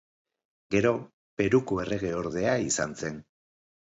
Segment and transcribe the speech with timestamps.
[0.75, 0.93] Gero
[1.41, 3.23] Peruko erregeordea izan zen.